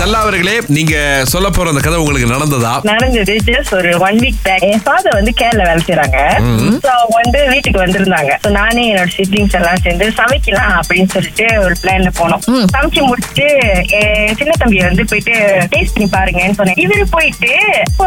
[0.00, 0.94] Stella அவர்களே நீங்க
[1.30, 2.70] சொல்ல போற அந்த கதை உங்களுக்கு நடந்ததா?
[2.90, 6.18] நடந்தது ஜஸ்ட் ஒரு ஒன் வீக் பேக் என் ஃபாதர் வந்து கேரள வேலை செய்யறாங்க
[6.84, 8.30] So, அவங்க வந்து வீட்டுக்கு வந்திருந்தாங்க.
[8.56, 12.40] நானே என்னோட சிப்ளிங்ஸ் எல்லாம் சேர்ந்து சமைக்கலாம் அப்படின்னு சொல்லிட்டு ஒரு பிளான்ல போனோம்.
[12.74, 13.46] சமைச்சு முடிச்சுட்டு
[14.38, 15.34] சின்ன தம்பி வந்து போயிட்டு
[15.74, 16.80] டேஸ்ட் பண்ணி பாருங்கன்னு சொன்னேன்.
[16.84, 17.50] இவரு போயிட்டு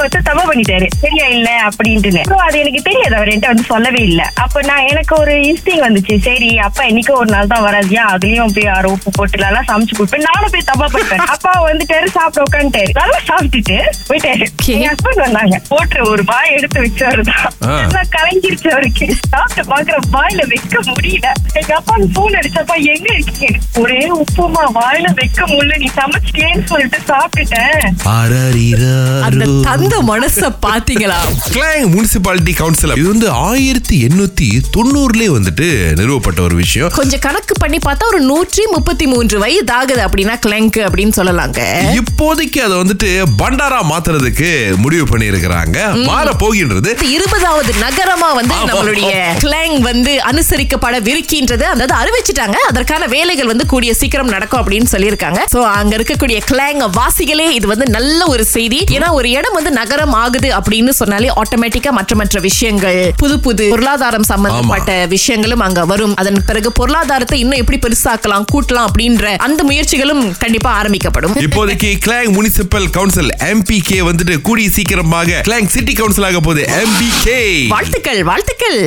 [0.00, 0.88] வந்து தப்பா பண்ணிட்டாரு.
[1.04, 1.50] சரியா இல்ல?
[1.68, 3.14] அப்படின்ட்டு அது எனக்கு தெரியாது.
[3.20, 4.22] அவர் என்கிட்ட வந்து சொல்லவே இல்ல.
[4.46, 6.16] அப்ப நான் எனக்கு ஒரு இன்ஸ்டிங் வந்துச்சு.
[6.28, 8.04] சரி அப்பா என்னைக்கோ ஒரு நாள் தான் வராதியா?
[8.16, 10.28] அதுலயும் போய் யாரோ உப்பு போட்டு நல்லா சமைச்சு கொடுப்பேன்.
[10.30, 11.24] நானும் போய் தப்பா பண்ணிட்டேன்.
[11.36, 12.92] அப்பா வந்துட்டாரு சாப்பிட உட்காந்துட்டாரு.
[12.92, 14.46] நல்லா சாப்பிட்டுட்டு போயிட்டாரு.
[14.66, 15.62] என் ஹஸ்பண்ட் வந்தாங்க.
[15.68, 16.90] போட்டு ஒரு வாய் எடுத்து.
[16.96, 19.14] எல்லாம் கலங்கிருச்சு அவருக்கு.
[19.28, 21.32] சாப்பிட்டு பாக்குற வாயில வைக்க முடியல.
[21.52, 23.58] எங்க அப்பா போன் அடிச்சப்பா எங்க இருக்கீங்க?
[23.74, 25.78] ஒரே உப்புமா வாயில வைக்க முடியல.
[25.78, 29.22] நீ சமைச்சிட்டேன்னு சொல்லிட்டு சாப்பிட்டுட்டேன்.
[29.22, 31.18] அந்த தந்த மனச பாத்தீங்களா?
[31.50, 36.90] கிளாங் முனிசிபாலிட்டி கவுன்சில் இது வந்து ஆயிரத்தி எண்ணூத்தி தொண்ணூறுலயே வந்துட்டு நிறுவப்பட்ட ஒரு விஷயம்.
[36.94, 41.65] கொஞ்சம் கணக்கு பண்ணி பார்த்தா ஒரு நூற்றி முப்பத்தி மூன்று வயது ஆகுது அப்படின்னா கிளங்க் அப்படின்னு சொல்லலாங்க.
[41.98, 43.08] இப்போதைக்கு அதை வந்துட்டு
[43.42, 46.90] பண்டாரா மாத்துறதுக்கு முடிவு பண்ணி இருக்கிறாங்க மாற போகின்றது.
[47.16, 48.54] இருபதாவது நகரமா வந்து.
[48.70, 49.12] நம்மளுடைய
[49.44, 52.56] கிளாங் வந்து அனுசரிக்கப்படவிருக்கின்றது அதாவது அறிவிச்சிட்டாங்க.
[52.70, 55.40] அதற்கான வேலைகள் வந்து கூடிய சீக்கிரம் நடக்கும் அப்படின்னு சொல்லியிருக்காங்க.
[55.54, 58.84] சோ அங்க இருக்கக்கூடிய கிளாங் வாசிகளே இது வந்து நல்ல ஒரு செய்தி.
[58.96, 64.22] ஏன்னா ஒரு இடம் வந்து நகரம் ஆகுது அப்படின்னு சொன்னாலே ஆட்டோமேட்டிக்கா மற்ற மற்ற விஷயங்கள் புது புது பொருளாதாரம்
[64.22, 66.14] சம்பந்தப்பட்ட விஷயங்களும் அங்க வரும்.
[66.14, 71.34] அதன் பிறகு பொருளாதாரத்தை இன்னும் எப்படி பெருசாக்கலாம் கூட்டலாம் அப்படின்ற அந்த முயற்சிகளும் கண்டிப்பா ஆரம்பிக்கப்படும்.
[71.56, 76.62] இப்போதைக்கு கிளாங் முனிசிபல் கவுன்சில் எம்பிகே வந்துட்டு கூடிய சீக்கிரமாக கிளாங் சிட்டி கவுன்சில் ஆக போகுது.
[76.80, 77.36] எம்பிகே
[77.72, 78.80] வாழ்த்துக்கள் வாழ்த்துக்கள்.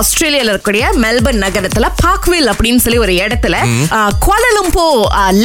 [0.00, 3.58] ஆஸ்திரேலியால இருக்கக்கூடிய மெல்பர்ன் நகரத்துல பாக்வில் அப்படின்னு சொல்லி ஒரு இடத்துல
[4.26, 4.86] குவாலலம்போ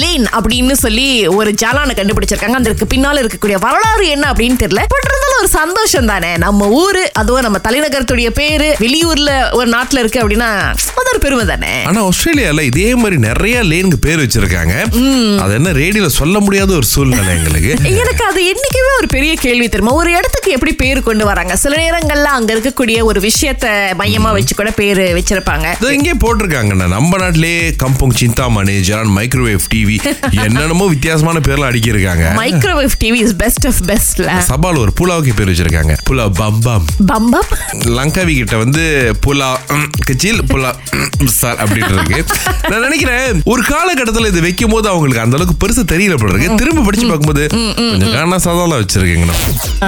[0.02, 2.62] லேன் அப்படின்னு சொல்லி ஒரு ஜாலான கண்டுபிடிச்சிருக்காங்க.
[2.62, 4.86] அதற்கு பின்னால இருக்கக்கூடிய வரலாறு என்ன அப்படின்னு தெரியல.
[4.96, 10.24] பட் இருந்தாலும் ஒரு சந்தோஷம் தானே நம்ம ஊரு அதுவும் நம்ம தலைநகரத்துடைய பேரு வெளியூர்ல ஒரு நாட்டுல இருக்கு
[10.24, 10.50] அப்படின்னா
[10.98, 14.76] அது ஒரு பெருமை தானே ஆனா ஆஸ்திரேலியால இதே மாதிரி நிறைய லேனுக்கு பேர் வச்சிருக்காங்க.
[15.44, 17.70] அது என்ன ரேடியோல சொல்ல முடியாத ஒரு சூழ்நிலை எங்களுக்கு.
[18.00, 19.94] எனக்கு அது என்னைக்குமே ஒரு பெரிய கேள்வி தெரியுமா?
[20.00, 21.54] ஒரு இடத்துக்கு எப்படி பேர் கொண்டு வராங்க?
[21.62, 23.68] சில நேரங்கள்ல அங்க இருக்கக்கூடிய ஒரு விஷயத்த
[24.02, 25.68] மையமா வச்சு கூட பேரு வச்சிருப்பாங்க.
[25.98, 29.98] இங்கே போட்டிருக்காங்கண்ணா நம்ம நாட்டிலே கம்பங் சிந்தாமணி ஜரான் மைக்ரோவேவ் டிவி
[30.44, 35.96] என்னென்னமோ வித்தியாசமான பேர்லாம் அடிக்கிருக்காங்க microwave TV is best of பெஸ்ட்ல சபால் ஒரு புலாவுக்கு பேர் வச்சிருக்காங்க.
[36.10, 36.86] புலா பம் பம்.
[37.14, 37.50] பம்பம்
[37.98, 38.86] லங்காவி கிட்ட வந்து
[39.26, 39.50] புலா
[40.08, 40.72] கிச்சில் புலா
[41.40, 42.22] சார் அப்படின்னு இருக்கு.
[42.72, 46.82] நான் நினைக்கிறேன் ஒரு காலகட்டத்துல இது வைக்கும் போது அவங்களுக்கு அந்த அளவுக்கு பெருசு தெரியல போல இருக்கு திரும்ப
[46.82, 47.44] படிச்சு பார்க்கும்போது
[47.76, 49.38] கொஞ்சம் காரண சாதாலாம் வச்சிருக்கீங்கண்ணா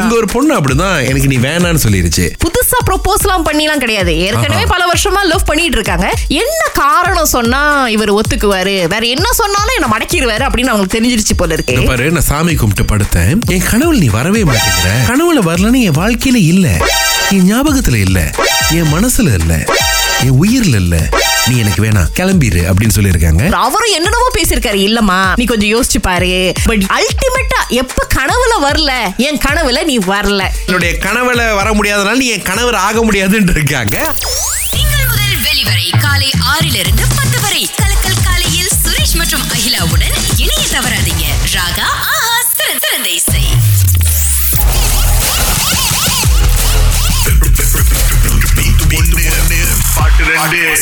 [0.02, 2.26] இங்க ஒரு பொண்ணு அப்படிதான் எனக்கு நீ வேணான்னு சொல்லிருச்சு.
[2.44, 4.20] புதுசா ப்ரொபோஸ்லாம் பண்ணிலாம் கிடையாது.
[4.20, 6.08] ஏற்கனவே பல வருஷமா லவ் பண்ணிட்டு இருக்காங்க.
[6.28, 8.88] என்ன காரணம் சொன்னா இவர் ஒத்துக்குவாரு?
[8.88, 11.82] வேற என்ன சொன்னாலும் என்ன மடக்கிடுவாரு அப்படின்னு அவங்களுக்கு தெரிஞ்சிருச்சு போல இருக்கு.
[11.82, 13.40] பாரு நான் சாமி கும்பிட்டு படுத்தேன்.
[13.48, 14.92] என் கனவுல நீ வரவே மாட்டேங்கிற.
[15.08, 16.68] கனவுல வரலன்னு என் வாழ்க்கையில இல்ல.
[17.32, 18.32] என் ஞாபகத்துல இல்ல.
[18.72, 19.66] என் மனசுல இல்ல.
[20.24, 21.10] என் உயிர்ல இல்ல.
[21.48, 23.52] நீ எனக்கு வேணாம் கிளம்பிரு அப்படின்னு சொல்லியிருக்காங்க.
[23.52, 24.80] அவரும் என்னென்னமோ பேசியிருக்காரு.
[24.88, 26.54] இல்லம்மா நீ கொஞ்சம் யோசிச்சு பாரு.
[26.66, 28.92] பட் அல்டிமேட்டா எப்ப கனவுல வரல?
[29.18, 30.48] என் கனவுல நீ வரல.
[30.66, 34.14] என்னுடைய கனவுல வர முடியாதனால நீ என் கணவர் ஆக முடியாதுன்னு இருக்காங்க
[34.72, 37.70] திங்கள் முதல் வெளிவரை காலை ஆறிலிருந்து பத்து வரை.
[37.78, 41.26] கலக்கல் காலையில் சுரேஷ் மற்றும் அகிலாவுடன் இணைய தவறாதீங்க.
[41.54, 41.90] ராகா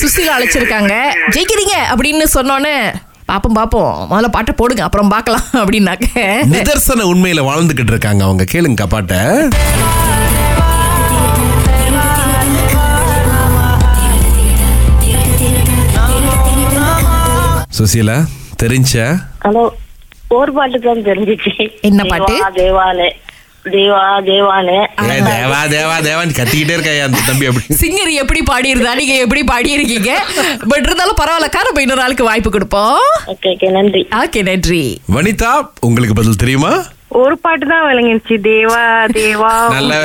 [0.01, 0.93] சுசிலா அழைச்சிருக்காங்க.
[1.35, 2.75] ஜெயிக்கிறீங்க அப்படின்னு சொன்னோன்னே
[3.29, 3.93] பாப்போம் பாப்போம்.
[4.09, 6.07] முதல்ல பாட்டை போடுங்க அப்புறம் பார்க்கலாம் அப்படின்னாக்க.
[6.53, 8.45] நிதர்சன உண்மையில வாழ்ந்துகிட்டு இருக்காங்க அவங்க.
[8.53, 9.13] கேளுங்க பாட்ட.
[17.77, 18.17] சுசீலா
[18.61, 19.05] தெரிஞ்சா?
[19.45, 19.63] ஹலோ
[20.37, 21.53] ஒரு பாட்டு தான் தெரிஞ்சிச்சு.
[21.87, 22.33] என்ன பாட்டு?
[22.33, 23.07] தேவா, தேவானு
[23.71, 24.77] தேவா தேவானு
[25.27, 27.77] தேவா தேவா தேவான்னு கத்திக்கிட்டே இருக்கா அந்த தம்பி அப்படி.
[27.81, 28.93] சிங்கர் எப்படி பாடியிருந்தா?
[29.01, 30.13] நீங்க எப்படி பாடியிருக்கீங்க?
[30.71, 33.05] பட் இருந்தாலும் பரவாயில்ல கார போய் இன்னொரு ஆளுக்கு வாய்ப்பு கொடுப்போம்.
[33.33, 34.01] ஓகே ஓகே நன்றி.
[34.23, 34.83] ஓகே நன்றி.
[35.15, 35.53] வனிதா
[35.89, 36.73] உங்களுக்கு பதில் தெரியுமா?
[37.21, 38.35] ஒரு பாட்டு தான் விளங்கிருச்சு.
[38.49, 38.81] தேவா
[39.17, 39.97] தேவா நல்ல.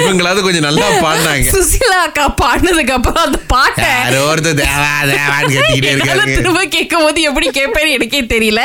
[0.00, 1.48] இவங்களாவது கொஞ்சம் நல்லா பாடினாங்க.
[1.56, 6.38] சுசிலா அக்கா பாடினதுக்கு அப்புறம் அந்த பாட்டை யாரோ ஒருத்தர் தேவா தேவான்னு என்னால இருக்காங்க.
[6.38, 8.62] திரும்ப கேட்கும் போது எப்படி கேட்பேன்னு எனக்கே தெரியல.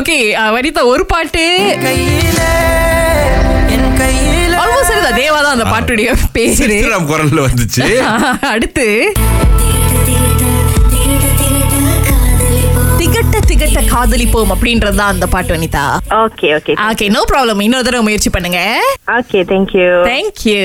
[0.00, 0.18] ஓகே
[0.56, 1.46] வனிதா ஒரு பாட்டு.
[4.60, 6.78] ஆல்மோஸ்ட் தேவா தான் அந்த பாட்டுடைய பேரு.
[7.10, 7.82] குரல்ல வந்துச்சு.
[8.52, 8.86] அடுத்து
[13.00, 15.84] திகட்ட திகட்ட காதலிப்போம் அப்படின்றது தான் அந்த பாட்டு Vanitha.
[16.22, 18.60] Okay okay okay no problem இன்னொரு தடவை முயற்சி பண்ணுங்க.
[19.18, 20.60] Okay thank you thank you